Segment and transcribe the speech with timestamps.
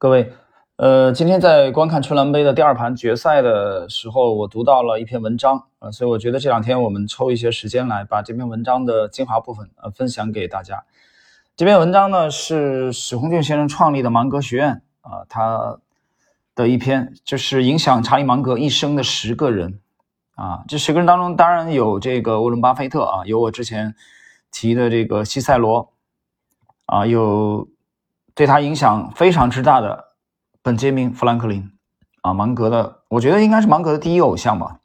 [0.00, 0.32] 各位，
[0.76, 10.84] 呃，今天在观看春兰杯的第二盘决赛的时候，我读到了一篇文章啊，所以我觉得这两天我们抽一些时间来把这篇文章的精华部分呃分享给大家。
[11.56, 15.80] 这篇文章呢是史红俊先生创立的芒格学院啊，他
[16.54, 19.80] 的一篇就是影响查理芒格一生的十个人
[20.36, 23.96] 啊，这十个人当中当然有这个沃伦巴菲特啊，有我之前
[24.52, 25.90] 提的这个西塞罗
[26.86, 27.66] 啊，有。
[28.38, 30.12] 对他影响非常之大的
[30.62, 31.72] 本杰明·富兰克林，
[32.22, 34.78] 啊，芒格的，我觉得应该是芒格的第一偶像吧。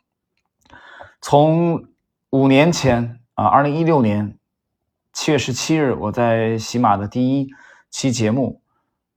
[1.22, 1.86] 从
[2.32, 4.40] 五年前啊，二零一六年
[5.12, 7.48] 七月十七日，我在喜马的第一
[7.92, 8.60] 期节目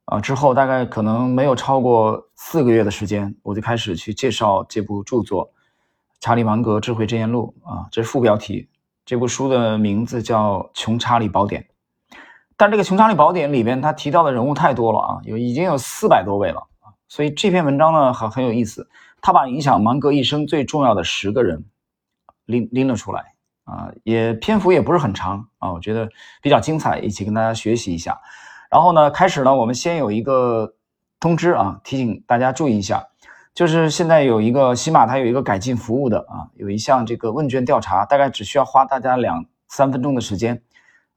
[0.04, 5.46] 啊之后，大概可能没有超过四个月的时间，我就开始去介绍这部著作
[6.20, 8.68] 《查理·芒格智慧箴言录》啊，这是副标题。
[9.06, 11.62] 这部书的名字叫《穷查理宝典》。
[12.58, 18.88] 但这个《穷查理宝典》里边，他提到的人物太多了啊，有已经有四百多位了啊，所以这篇文章呢很很有意思，
[19.20, 21.64] 他把影响芒格一生最重要的十个人
[22.46, 26.08] 拎拎了出来啊，也篇幅也不是很长啊，我觉得
[26.40, 28.18] 比较精彩，一起跟大家学习一下。
[28.70, 30.74] 然后呢，开始呢，我们先有一个
[31.20, 33.06] 通知啊，提醒大家注意一下，
[33.52, 40.62] 就是现在有一个喜马它有一个改进服务的啊，有一项这个问卷调查，大概只需要花大家两三分钟的时间。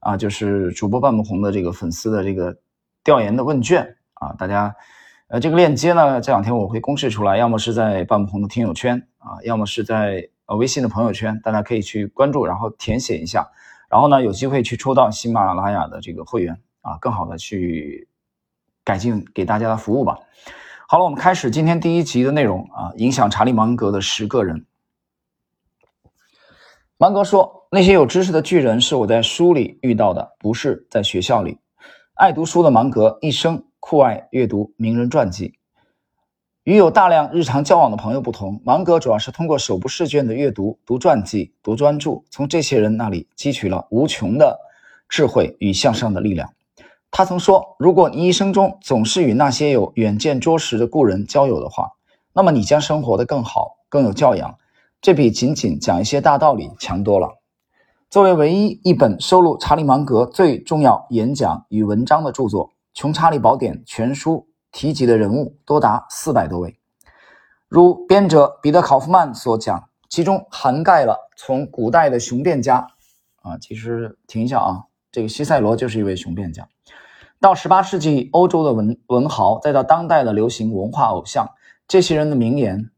[0.00, 2.58] 啊，就是主播半不红的这个粉丝的这个
[3.04, 4.74] 调研的问卷啊，大家，
[5.28, 13.46] 呃，这个链接呢，这两天我会公示出来，要么是在半不红的听友圈啊，要么是在呃微信的朋友圈，大家可以去关注，然后填写一下，
[13.88, 18.08] 然后呢，有机会去抽到喜马拉雅的这个会员啊，更好的去
[18.84, 20.18] 改进给大家的服务吧。
[20.88, 24.66] 好了，我们开始今天第一集的内容啊，影响查理芒格的十个人。
[27.00, 31.56] 芒格说：“那些有知识的巨人是我在书里遇到的，不是在学校里。”
[32.12, 35.54] 爱读书的芒格一生酷爱阅读名人传记。
[36.62, 44.60] 与有大量日常交往的朋友不同，芒格主要是通过手不释卷的阅读、读传记、读专著，从这些人那里汲取了无穷的
[45.08, 46.52] 智慧与向上的力量。
[47.10, 51.92] 他曾说：“如果你一生中总是与那些有远见卓识的故人交友的话，
[52.34, 54.54] 那么你将生活得更好，更有教养。”
[55.02, 57.38] 这比仅仅讲一些大道理强多了。
[58.10, 66.78] 作为唯一一本收录查理芒格最重要演讲与文章的著作，《穷查理宝典》全书提及的人物多达四百多位。
[67.66, 72.86] 如编者彼得·考夫曼所讲，其中涵盖了从古代的雄辩家
[73.40, 76.68] 啊，其实停一下啊，这个西塞罗就是一位雄辩家，
[77.40, 81.48] 到十八世纪欧洲的文文豪，再到当代的流行文化偶像，
[81.88, 82.90] 这些人的名言。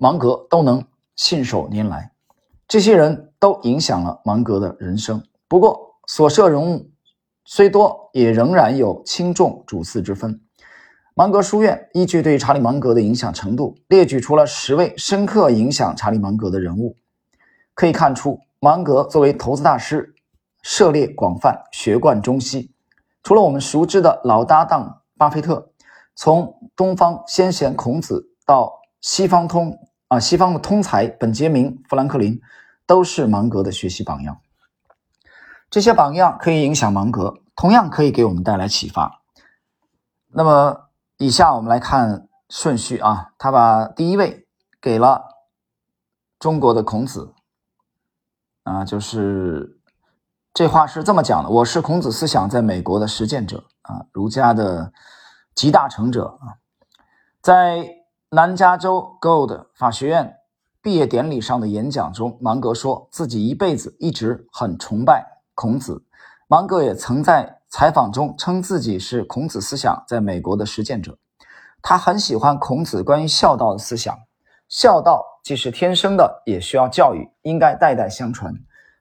[0.00, 0.84] 芒格都能
[1.18, 2.12] 信手拈来，
[2.68, 5.22] 这些人都影响了芒格的人生。
[5.48, 6.90] 不过，所涉人物
[7.44, 10.40] 虽多，也仍然有轻重主次之分。
[11.14, 16.96] 芒格书院依据对查理芒格的影响程度，列举出了十位深刻影响查理芒格的人物。
[17.74, 20.14] 可以看出，芒格作为投资大师，
[20.62, 22.72] 涉猎广泛，学贯中西。
[23.24, 25.72] 除了我们熟知的老搭档巴菲特，
[26.14, 29.76] 从东方先贤孔子到西方通。
[30.08, 32.40] 啊，西方的通才本杰明·富兰克林
[32.86, 34.40] 都是芒格的学习榜样。
[35.68, 39.20] 这些榜样可以影响芒格，同样可以给我们带来启发。
[40.28, 40.88] 那么，
[41.18, 44.46] 以下我们来看顺序啊，他把第一位
[44.80, 45.44] 给了
[46.38, 47.34] 中国的孔子
[48.62, 49.78] 啊，就是
[50.54, 54.90] 这话是这么讲的：“我是孔子思想在美国的实践者啊，儒家的
[55.54, 56.56] 集大成者啊，
[57.42, 57.96] 在。”
[58.30, 60.36] 南加州 Gold 法学院
[60.82, 65.24] 毕业典礼上的演讲中，芒格说自己一辈子一直很崇拜
[65.54, 66.04] 孔子。
[66.46, 71.16] 芒格也曾在采访中称自己是孔子思想在美国的实践者。
[71.80, 74.14] 他很喜欢孔子关于孝道的思想，
[74.68, 78.52] 孝道既是天生的，也需要教育，应该代代相传。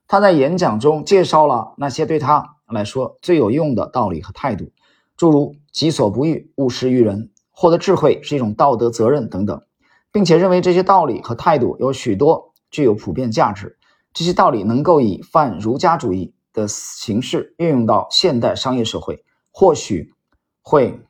[0.07, 4.71] 他在演讲中介绍了那些对他来说最有用的道理和态度，
[5.17, 7.29] 诸如“己所不欲，勿施于人”。
[7.59, 9.63] 获得智慧是一种道德责任等等，
[10.11, 13.79] 并且认为这些道理和态度有许多具有普遍价值。
[14.13, 20.13] 这些道理能够以泛儒家主义的形式运用到现代商业社会，或许
[20.61, 21.01] 会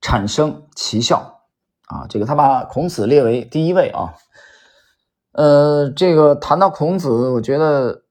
[0.00, 1.44] 产生奇效。
[1.86, 4.14] 啊，这个他把孔子列为第一位啊。
[5.30, 8.02] 呃，这个谈到孔子，我觉得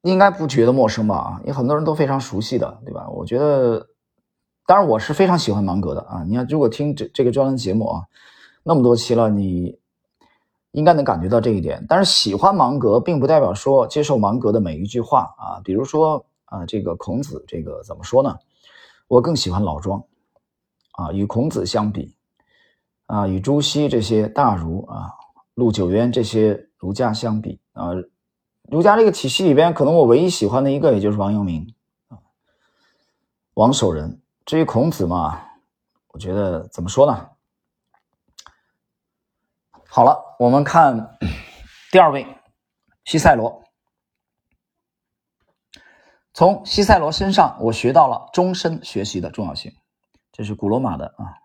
[0.00, 1.16] 应该不觉得陌生吧？
[1.16, 3.06] 啊，因为很多人都非常熟悉的，对吧？
[3.10, 3.88] 我觉得。
[4.72, 6.24] 当然，我是非常喜欢芒格的啊！
[6.26, 8.06] 你看，如果听这这个专栏节目啊，
[8.62, 9.78] 那么多期了，你
[10.70, 11.84] 应该能感觉到这一点。
[11.86, 15.60] 但是，喜欢芒格并不代表说接受芒格的每一句话啊。
[15.62, 18.38] 比如说啊，这个孔子，这个怎么说呢？
[19.08, 20.02] 我更喜欢老庄
[20.92, 22.14] 啊，与孔子相比
[23.04, 25.10] 啊，与朱熹这些大儒啊，
[25.52, 27.90] 陆九渊这些儒家相比啊，
[28.70, 31.74] 儒家这个体系里边，可能我唯一喜欢的一个，也就是王阳明
[32.08, 32.16] 啊，
[33.52, 34.21] 王守仁。
[34.44, 35.40] 至于孔子嘛，
[36.08, 37.30] 我觉得怎么说呢？
[39.88, 41.16] 好了，我们看
[41.92, 42.26] 第二位
[43.04, 43.62] 西塞罗。
[46.34, 49.72] 从西塞罗身上，我学到了终身学习的重要性。
[50.32, 51.38] 这是古罗马的啊。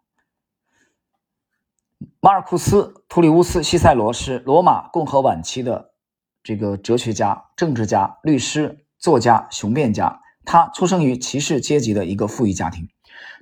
[2.20, 5.94] 马尔库斯·图里乌斯·西塞罗是罗马共和晚期的
[6.42, 10.22] 这个哲学家、政治家、律师、作家、雄辩家。
[10.48, 12.88] 他出生于骑士阶级的一个富裕家庭，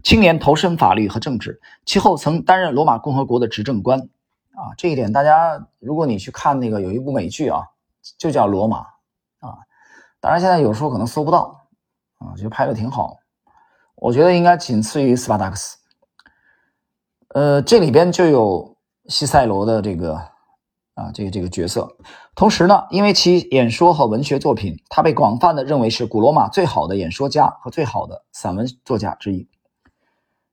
[0.04, 4.00] 青年投身法律和政治，其后曾担任罗马共和国的执政官。
[4.56, 7.62] 啊，这一点大家，如果你去看那个有一部美剧啊，
[8.18, 8.80] 就叫《罗马》
[9.48, 9.60] 啊，
[10.20, 11.68] 当然现在有时候可能搜不到
[12.18, 13.20] 啊，就拍的挺好，
[13.96, 15.78] 我觉得应该仅次于斯巴达克斯。
[17.36, 18.76] 呃，这里边就有
[19.08, 20.20] 西塞罗的这个
[20.96, 21.96] 啊，这个这个角色。
[22.36, 29.48] 同时呢，因为其演说和文学作品，他被广泛的认为是古罗马最好的演说家和最好的散文作家之一。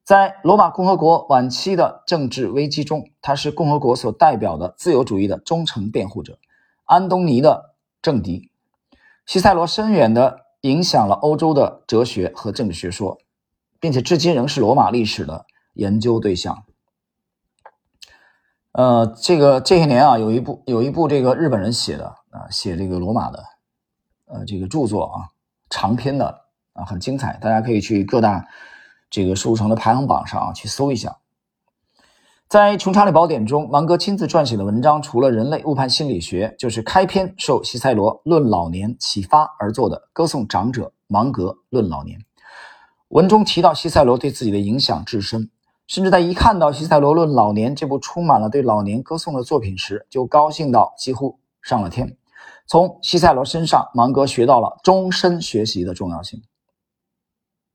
[0.05, 6.39] 在罗马共和国晚期的政治危机中，他是共和国所代表的自由主义的忠诚辩护者，
[6.85, 8.51] 安东尼的政敌。
[9.25, 13.19] 西塞罗深远地影响了欧洲的哲学和政治学说，
[13.79, 16.65] 并且至今仍是罗马历史的研究对象。
[18.73, 23.45] 呃，这个这些年啊，有一部有一部这个日本人写的啊，写这个罗马的，
[24.27, 25.29] 呃，这个著作啊，
[25.71, 26.27] 长篇的
[26.73, 28.47] 啊，很精彩，大家可以去各大。
[29.15, 31.19] 这个书城的排行榜上啊，去搜一下。
[32.49, 42.19] 在《穷查理宝典》中，芒格亲自撰写的文章，除了《人类误判心理学》，就是开篇受西塞罗《论老年》启发而作的歌颂长者芒格《论老年》。
[43.09, 45.51] 文中提到西塞罗对自己的影响至深，
[45.93, 52.17] 甚至在一看到西塞罗《论老年》这部充满了对老年歌颂的作品时，就高兴到几乎上了天。
[52.67, 56.43] 从西塞罗身上，芒格学到了终身学习的重要性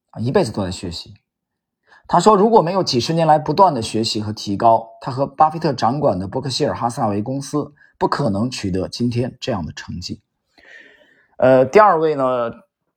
[0.10, 1.14] 啊，一辈子都在学习。
[2.08, 10.24] 他说：“如果没有几十年来不断的学习和提高，他和巴菲特掌管的伯克希尔哈萨维公司不可能取得今天这样的成绩。”
[11.38, 12.50] 呃，第二位呢，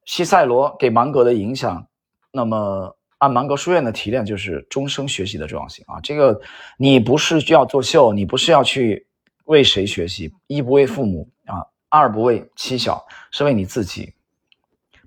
[0.07, 1.87] 西塞罗给芒格的影响，
[2.33, 6.01] 那么按芒格书院的提炼，就是终生学习的重要性啊。
[6.03, 6.41] 这个
[6.77, 9.07] 你不是要作秀，你不是要去
[9.45, 14.15] 为谁学习，一不为父母啊，二不为妻小，是为你自己，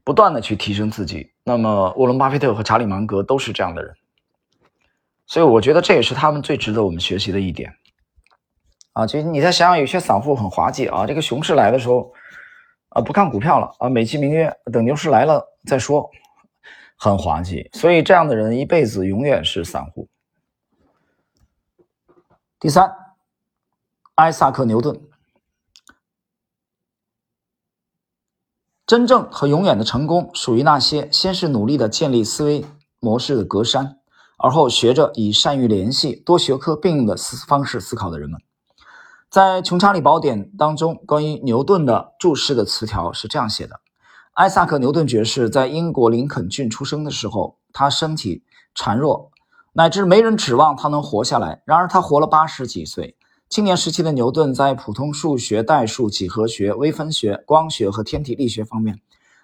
[0.04, 1.32] 不断的去提升自己。
[1.44, 3.94] 那么，沃伦·巴菲特和查理·芒格都是这样的人，
[5.26, 7.74] 所以我觉得这也是他们最值得我们学习的一点
[8.94, 9.08] 啊。
[9.08, 12.14] 就你再想想，有些散户很滑稽啊，这个熊市来的时候
[12.90, 16.10] 啊，不看股票了啊，美其名曰等牛市来了再说，
[17.04, 17.70] 很滑稽。
[17.74, 20.08] 所以这样的人一辈子永远是散户。
[22.58, 22.96] 第三，
[24.16, 25.02] 艾萨克·牛顿。
[28.88, 32.66] 真正和永远的成功属于那些先是努力的建立思维
[33.00, 33.98] 模式的格栅，
[34.38, 38.40] 而后学着以善于联系多学科并用的思方式思考的人们。
[39.30, 43.82] 在《穷查理宝典》当中，关于牛顿的注释的词条是这样写的：
[44.34, 48.42] 艾萨克·牛顿爵士在英国林肯郡出生的时候，他身体
[48.76, 49.30] 孱弱，
[49.74, 51.62] 乃至没人指望他能活下来。
[51.66, 53.16] 然而，他活了八十几岁。
[53.48, 59.00] 青年时期的牛顿在普通数学、代数、几何学、微分学、光学和天体力学方面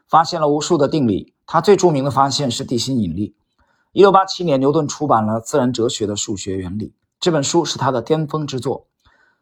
[0.07, 1.35] 发现了无数的定理。
[1.45, 3.35] 他最著名的发现是地心引力。
[3.93, 6.87] 1687年，牛顿出版了《自然哲学的数学原理》，
[7.19, 8.87] 这本书是他的巅峰之作。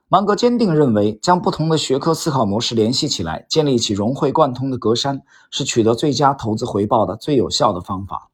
[0.10, 5.22] 芒格坚定认为，将不同的学科思考模式联系起来，建立起融会贯通的格栅，
[5.52, 8.30] 是取得最佳投资回报的最有效的方法。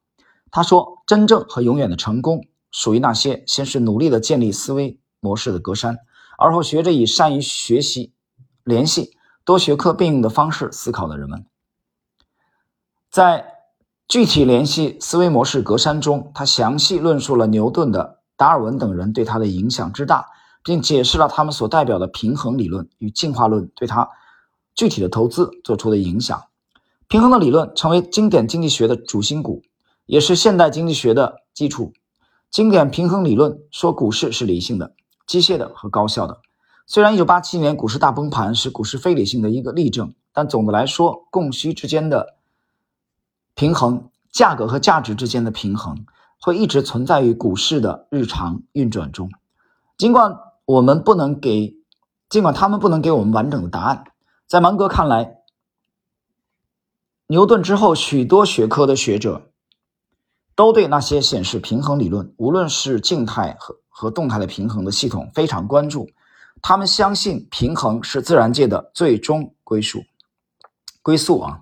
[0.51, 5.97] 他说：“真正和永远的成功，属于那些先是努力地建立思维模式的格栅。”
[6.37, 8.13] 而后学着以善于学习、
[8.63, 11.45] 联系多学科并用的方式思考的人们，
[13.09, 13.45] 在
[14.07, 20.27] 具体联系思维模式格栅中，他详细论述了牛顿的达尔文等人对他的影响之大，
[20.63, 24.09] 并解释了他们所代表的平衡理论与进化论对他
[24.73, 26.43] 具体的投资做出的影响。
[27.07, 29.61] 平衡的理论成为经典经济学的主心骨，
[30.05, 31.93] 也是现代经济学的基础。
[32.49, 34.95] 经典平衡理论说，股市是理性的。
[35.25, 36.41] 机械的和高效的。
[36.85, 42.35] 虽然1987年股市大崩盘是股市非理性的一个例证，但总的来说，供需之间的
[43.55, 46.05] 平衡、价格和价值之间的平衡，
[46.41, 49.31] 会一直存在于股市的日常运转中。
[49.97, 51.75] 尽管我们不能给，
[52.29, 54.05] 尽管他们不能给我们完整的答案，
[54.47, 55.37] 在芒格看来，
[57.27, 59.49] 牛顿之后许多学科的学者
[60.55, 66.09] 都对那些显示平衡理论，无论是静态和和动态的平衡的系统非常关注。
[66.61, 70.03] 他们相信平衡是自然界的最终归宿。
[71.01, 71.59] 归宿啊，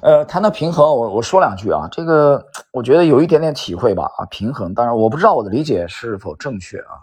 [0.00, 7.00] 呃，谈到平衡，我我说两句啊，这个我觉得有一点点体会吧啊，平衡，当然我不知道我的理解是否正确啊，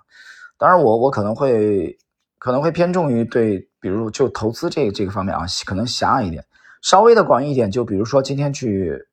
[0.58, 1.98] 当然我我可能会
[2.38, 6.46] 可能会偏重于对，比如就投资这这个方面啊，可能狭隘一点，
[6.82, 9.08] 稍微的广义一点，就比如说今天去，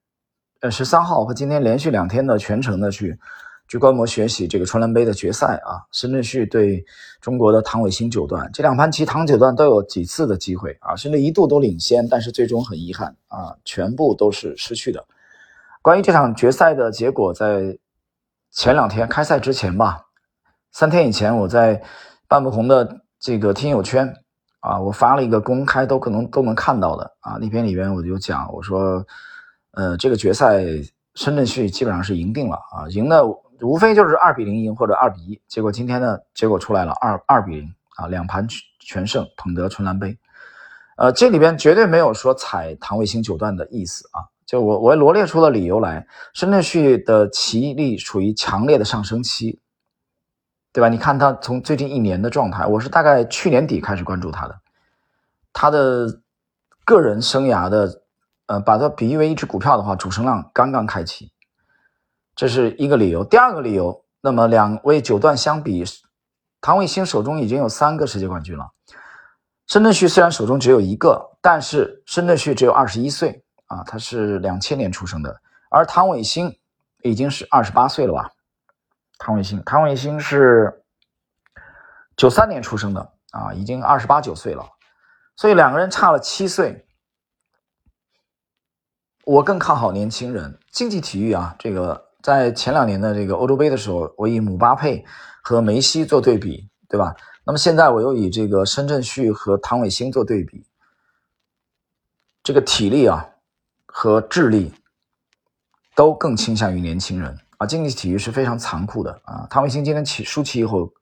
[0.61, 3.19] 呃，十三号和今天连续两天的全程的去。
[3.69, 6.85] 去观摩学习这个川兰杯的决赛啊，申圳旭对
[7.23, 15.03] 中国的唐伟新九段，这两盘棋唐九段都有几次的机会啊，甚至一度都领先，但是最终很遗憾啊，全部都是失去的。
[15.81, 17.79] 关于这场决赛的结果，在
[18.51, 20.03] 前两天开赛之前吧，
[20.73, 21.81] 三天以前我在
[22.27, 24.13] 半不红的这个听友圈
[24.61, 29.05] 啊，我发了一个公开都可能都能看到的啊，那篇里边我就讲我说，
[29.73, 30.65] 呃，这个决赛
[31.15, 33.23] 深圳旭基本上是赢定了啊，赢的。
[33.61, 38.45] 无非就是二比零赢或者二比一，结果今天呢，结果出来了二二比零啊，两盘
[38.81, 40.19] 全胜，捧得春兰杯。
[40.97, 49.61] 呃，这里边绝对没有说踩唐卫星九段的意思啊，就我我罗列出了理由来，深圳旭的棋力处于强烈的上升期，
[50.73, 50.89] 对吧？
[50.89, 54.59] 你看他从最近一年的状态，我是大概去年底开始关注他的，
[55.53, 56.21] 他的
[56.87, 58.03] 个人生涯的，
[58.47, 61.31] 呃，把它比喻为一只股票的话，主升浪刚刚开启。
[62.35, 63.23] 这是一个理由。
[63.23, 65.85] 第二个理由，那么两位九段相比，
[66.63, 68.71] 唐卫星手中已经有三个世界冠军了。
[69.67, 76.59] 申圳旭虽然手中只有一个，但是申圳旭只有二十一岁啊，他是两千年出生的，而唐伟星
[77.03, 78.31] 已经是二十八岁了吧？
[79.25, 80.83] 唐伟星，唐伟星是
[82.17, 84.67] 九三年出生的啊，已经二十八九岁了，
[85.37, 86.85] 所以两个人差了七岁。
[89.25, 92.09] 我更看好年轻人，竞技体育啊，这个。
[92.21, 95.05] 在前两年的这个欧洲杯的时候，我以姆巴佩
[95.43, 97.17] 和梅西做对比，对吧？
[97.45, 100.65] 那么现在我又以这个申圳旭和唐伟星做对比，
[102.45, 103.29] 这个体力啊
[103.87, 104.73] 和智力
[105.97, 107.67] 都更倾向于年轻人啊。
[107.67, 109.47] 竞技体育是非常残酷的啊。
[109.49, 110.93] 唐伟星今天起输棋以后，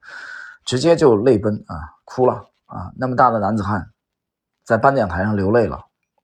[0.65, 1.75] 直接就泪奔啊，
[2.05, 2.35] 哭了
[2.67, 2.93] 啊。
[2.97, 3.91] 那么大的男子汉
[4.65, 5.81] 在颁奖台上流泪了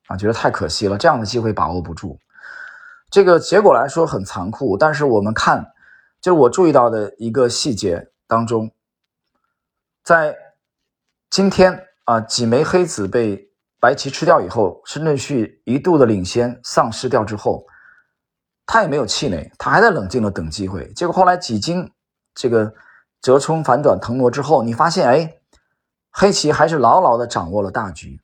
[0.09, 2.19] 啊，觉得太可惜了，这样的机会把握不住。
[3.11, 5.65] 这个结果来说很残酷，但是我们看，
[6.21, 8.71] 就是我注意到的一个细节当中，
[10.03, 10.37] 在
[11.31, 13.49] 今天啊几枚黑子被
[13.81, 17.65] 白棋吃掉以后，申圳旭一度的领先丧失掉之后，
[18.67, 20.93] 他也没有气馁，他还在冷静的等机会。
[20.95, 21.91] 结果后来几经
[22.35, 22.75] 这个
[23.23, 25.37] 折冲反转腾挪之后，你发现哎，
[26.11, 28.21] 黑棋还是牢牢的掌握了大局，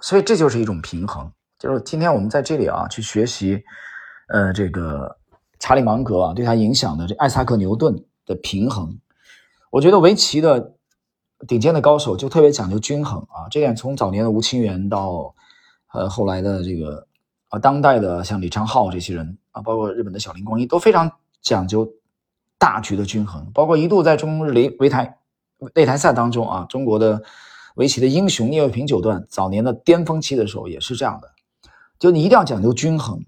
[0.00, 1.32] 所以这就是一种平衡。
[1.58, 3.64] 就是今天我们在这里啊去学习。
[4.30, 5.16] 呃，这个
[5.58, 8.98] 查理芒格啊，对他影响的这艾萨克牛顿的平衡，
[9.70, 10.74] 我觉得围棋的
[11.46, 13.48] 顶尖的高手就特别讲究均衡啊。
[13.50, 15.34] 这点从早年的吴清源到
[15.94, 17.06] 呃后来的这个
[17.48, 21.10] 啊当代的像李昌镐这些人包括日本的小林光一都非常
[21.42, 21.90] 讲究
[22.58, 23.50] 大局的均衡。
[23.52, 25.18] 包括一度在中日擂擂台
[25.74, 27.22] 擂台赛当中啊，中国的
[27.76, 31.30] 围棋的英雄聂卫平九段早年的巅峰期的时候也是这样的，
[31.98, 33.24] 就你一定要讲究均衡。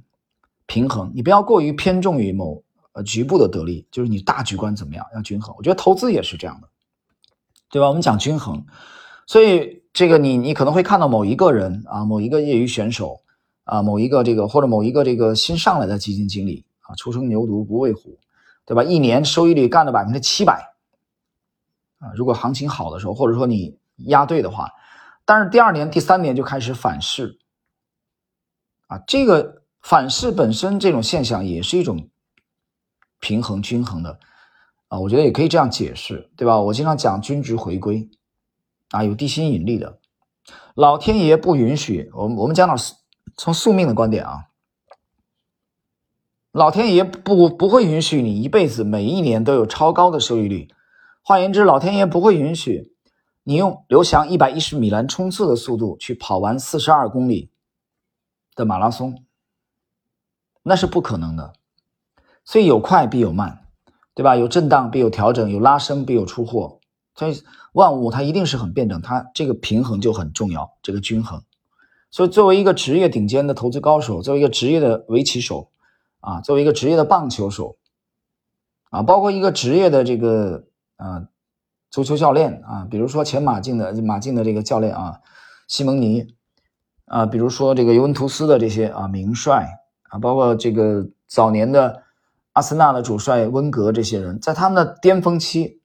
[0.67, 5.53] 平衡，你不要过于偏重于某呃局部的得利，就是你大局观怎么样，要均衡。
[5.59, 6.69] 我觉得投资也是这样的，
[7.71, 7.89] 对吧？
[7.89, 8.65] 我们讲均衡，
[9.27, 13.21] 所以这个你你可能会看到某一个人啊，某一个业余选手
[13.71, 18.19] 啊，某一个这个或者某一个这个新上来的基金经理啊，初生牛犊不畏虎，
[18.67, 18.83] 对吧？
[18.83, 20.75] 一年收益率干了百分之七百
[22.01, 24.71] 啊，如果行情好的时候，或者说你押对的话，
[25.25, 27.39] 但是第二年、第三年就开始反噬
[28.89, 29.59] 啊，这个。
[29.83, 32.11] 反噬本身这种现象也是一种
[33.19, 34.21] 平衡均衡的
[34.89, 36.61] 啊，我觉得也可以这样解释，对吧？
[36.61, 38.07] 我经常讲均值回归
[38.91, 39.99] 啊，有地心引力的，
[40.75, 42.11] 老天爷不允许。
[42.13, 42.75] 我们我们讲到
[43.43, 44.49] 从宿命的观点啊，
[46.53, 50.69] 老天爷不不会允许你一辈子每一年都有超高的收益率。
[51.23, 52.93] 换言之，老天爷不会允许
[53.43, 57.51] 你用刘翔一百一十米栏冲刺的速度去跑完四十二公里
[58.55, 59.25] 的马拉松。
[60.63, 61.55] 那是不可能的，
[62.45, 63.65] 所以有快必有慢，
[64.15, 64.37] 对吧？
[64.37, 66.81] 有震荡必有调整，有拉升必有出货，
[67.15, 67.43] 所以
[67.73, 71.43] 万物它一定是很辩证，它这个平衡就很重要，这个均衡。
[72.11, 75.71] 所以作为一个职业顶尖的投资高手，作为一个职业的围棋手，
[76.21, 77.77] 啊，作为一个职业的棒球手，
[78.91, 80.65] 啊，包括一个职业的这个
[80.97, 81.29] 啊
[81.91, 85.21] 足球教练啊，比如说前马竞的马竞的这个教练啊，
[85.69, 86.35] 西蒙尼，
[87.07, 89.77] 啊，比如说这个尤文图斯的这些啊名帅。
[90.13, 92.03] 啊，包括这个早年的
[92.53, 95.81] 阿森纳的主帅温格这些人，在他们的巅峰期，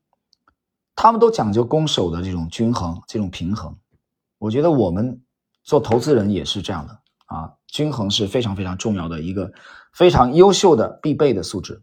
[0.95, 3.77] 他们都讲究攻守的这种均衡、这种平衡。
[4.39, 5.21] 我觉得我们
[5.65, 6.93] 做投资人也是这样的
[7.25, 9.51] 啊，均衡是非常非常重要的一个
[9.91, 11.81] 非常优秀的必备的素质。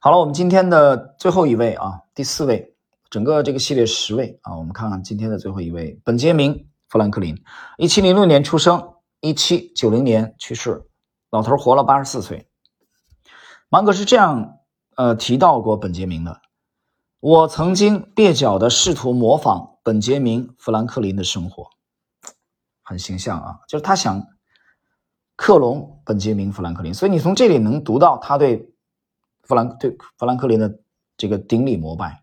[0.00, 2.74] 好了，我们今天的最后一位啊，第四位，
[3.08, 6.54] 整个这个系列十位啊，我们看看今天的最后一位，本杰明·
[6.88, 7.40] 富兰克林，
[7.78, 10.84] 一七零六年出生，一七九零年去世，
[11.30, 12.48] 老头活了八十四岁。
[13.70, 14.58] 芒格是这样，
[14.96, 16.40] 呃，提到过本杰明的。
[17.20, 21.70] 我曾经蹩脚的试图模仿本杰明·富兰克林的生活，
[22.84, 24.24] 很形象啊，就是他想
[25.34, 26.94] 克隆本杰明·富兰克林。
[26.94, 28.72] 所以你从这里能读到他对
[29.42, 30.78] 富兰对富兰克林的
[31.16, 32.22] 这个顶礼膜拜。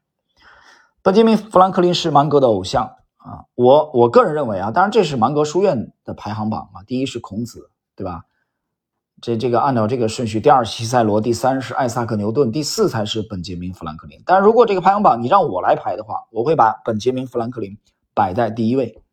[1.01, 2.85] 本杰明·富兰克林是芒格的偶像
[3.17, 8.25] 啊，我我个人认为啊，当然这是芒格书院的排行榜啊，第一是孔子，对吧？
[9.21, 14.19] 这这个按照这个顺序，第二西塞罗，第三是艾萨克牛顿，第四才是本杰明富兰克林。
[14.25, 17.77] 但如果这个排行榜你让我来排的话，我会把本杰明富兰克林
[18.15, 19.03] 摆在第一位。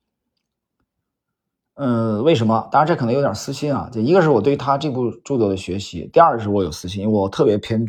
[1.81, 2.69] 嗯，为什么？
[2.73, 3.89] 当然这可能有点私心啊。
[3.93, 7.87] 这一个是我对他这部著作的学习，第二个是我有私心，我特别偏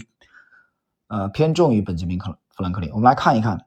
[1.07, 2.91] 呃偏重于本杰明克富兰克林。
[2.91, 3.65] 我们来看一看。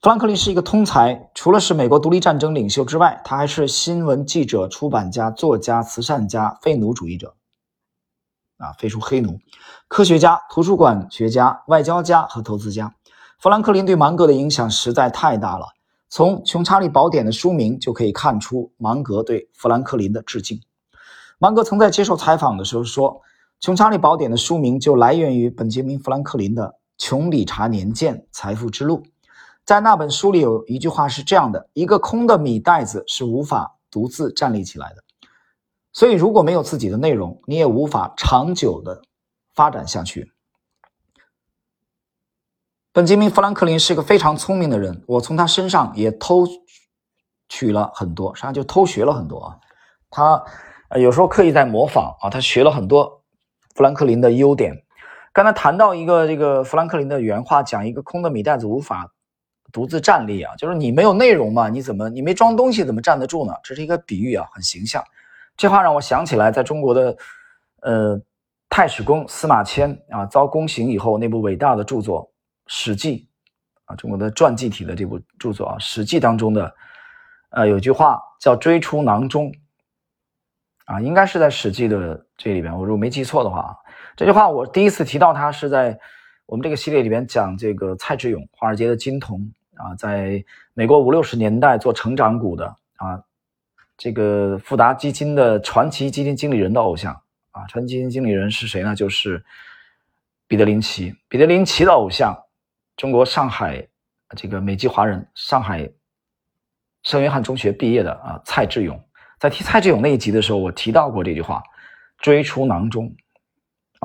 [0.00, 7.34] 富兰克林是一个通才，除了是美国独立战争领袖之外，他还是新闻记者、出版家、作家、慈善家、废奴主义者，
[8.58, 9.40] 啊，废除黑奴，
[9.88, 12.94] 科学家、图书馆学家、外交家和投资家。
[13.40, 15.66] 富兰克林对芒格的影响实在太大了。
[16.12, 20.60] 从《穷查理宝典》的书名就可以看出芒格对富兰克林的致敬。
[21.38, 23.12] 芒格曾在接受采访的时候说，
[23.60, 26.66] 《穷查理宝典》的书名就来源于本杰明·富兰克林的
[26.98, 28.96] 《穷理查年鉴：财富之路》。
[29.64, 35.04] 在那本书里有一句话是这样的：一个空的米袋子是无法独自站立起来的，
[35.92, 39.00] 所以如果没有自己的内容，你也无法长久的
[39.54, 40.32] 发展下去。
[42.92, 46.44] 本杰明·富兰克林是一个非常聪明的人，我从他身上也偷
[47.48, 49.56] 取了很多，实际上就偷学了很多啊。
[50.10, 50.42] 他
[50.98, 53.22] 有时候刻意在模仿啊，他学了很多
[53.76, 54.74] 富兰克林的优点。
[55.32, 59.08] 刚才谈到一个这个富兰克林的原话，讲一个空的米袋子无法。
[59.72, 61.68] 独自站立啊，就是你没有内容嘛？
[61.68, 63.54] 你怎么你没装东西，怎么站得住呢？
[63.62, 65.00] 这是一个比喻啊，很形象。
[65.56, 67.16] 这话让我想起来，在中国的
[67.82, 68.20] 呃
[68.68, 72.24] 太史公司马迁啊遭宫刑以后，那部伟大的著作
[72.72, 73.26] 《史记》
[73.90, 76.72] 啊，中国的传记体的这部著作啊，《史记》当中的
[77.50, 79.52] 呃有句话叫“追出囊中”，
[80.86, 83.76] 啊，应该是在《史记》的这里边，我如果没记错的话啊，
[84.16, 85.98] 这句话我第一次提到它是在
[86.46, 89.52] 我们这个系列里边讲这个蔡志勇，华尔街的金童。
[89.76, 93.18] 啊，在美国五六十年代做成长股的啊，
[93.96, 97.14] 这个富达基金的传奇基金经理人的偶像
[97.52, 98.94] 啊，传奇基金经理人是谁呢？
[98.94, 99.42] 就是
[100.46, 101.16] 彼得林奇。
[101.28, 102.36] 彼得林奇的偶像，
[103.00, 103.88] 中国上海
[104.36, 105.90] 这个美籍华人，上海
[107.02, 109.02] 圣约翰中学毕业的啊，蔡志勇。
[109.38, 111.62] 在提蔡志勇那一集的时候，我提到过这句话
[112.20, 113.10] ：“追出囊中。”，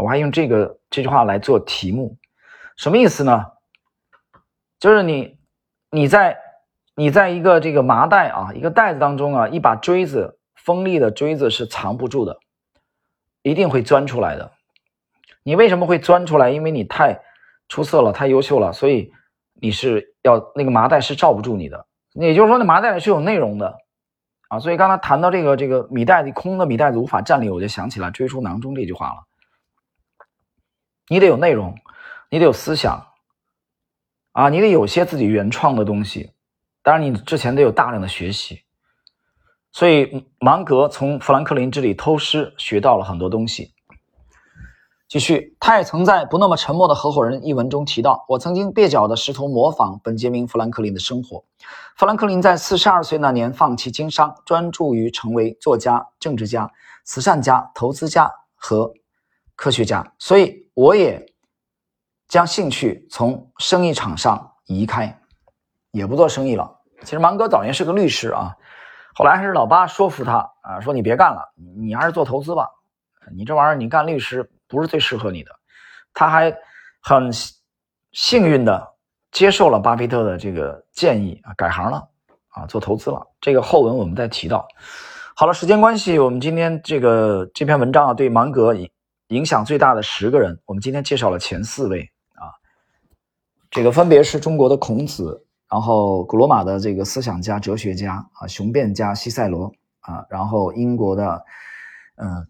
[0.01, 2.17] 我还用这个这句话来做题目，
[2.77, 3.45] 什么意思呢？
[4.79, 5.37] 就是你。
[5.91, 6.37] 你在，
[6.95, 12.39] 你在一个这个麻袋啊，一个袋子当中啊，一把锥子，锋利的锥子是藏不住的，
[13.41, 14.53] 一定会钻出来的。
[15.43, 16.49] 你为什么会钻出来？
[16.49, 17.21] 因为你太
[17.67, 19.11] 出色了，太优秀了，所以
[19.53, 21.85] 你是要那个麻袋是罩不住你的。
[22.13, 23.77] 也就是说，那麻袋里是有内容的
[24.47, 24.59] 啊。
[24.59, 29.23] 所以刚才谈到这个这个米袋子空的米袋子无法站立，我就想起来“追出囊中”这句话了。
[31.07, 31.77] 你得有内容，
[32.29, 33.05] 你得有思想。
[34.31, 36.31] 啊，你得有些自己原创的东西，
[36.83, 38.63] 当然你之前得有大量的学习。
[39.71, 43.74] 所以芒格从富兰克林这里偷师学到了很多东西。
[45.07, 51.43] 继续，他也曾在《不那么沉默的合伙人》一文中提到：“我曾经蹩脚地试图模仿本杰明·富兰克林的生活。
[51.95, 56.71] 富兰克林在四十二岁那年放弃经商，专注于成为作家、政治家、
[57.03, 58.93] 慈善家、投资家和
[59.55, 60.13] 科学家。
[60.17, 61.25] 所以我也。”
[62.27, 65.21] 将兴趣从生意场上移开，
[65.91, 66.79] 也不做生意了。
[67.01, 68.57] 其实芒格早年是个律师啊，
[69.13, 72.67] 后来还是老八说服他啊，说你别干了，你还是做投资吧。
[73.31, 75.51] 你这玩意儿你干律师不是最适合你的。
[76.13, 76.55] 他还
[77.01, 77.29] 很
[78.11, 78.95] 幸运的
[79.31, 82.07] 接受了巴菲特的这个建议啊，改行了
[82.49, 83.21] 啊，做投资了。
[83.41, 84.67] 这个后文我们再提到。
[85.35, 88.89] 好了，时间关系，我们今天这个这篇文章啊，对芒格影
[89.27, 92.47] 影响最大的十个人，我们今天介绍了前四位啊。
[93.69, 101.43] 这个分别是中国的孔子，然后古罗马的这个思想家、哲学家啊，雄辩家西塞罗啊，然后英国的
[102.15, 102.47] 嗯，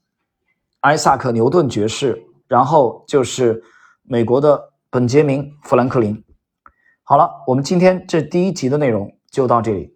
[0.86, 2.16] 艾萨克·牛顿爵士
[2.48, 3.60] 然后就是
[4.04, 6.24] 美国的本杰明·富兰克林。
[7.02, 9.95] 好了，我们今天这第一集的内容就到这里。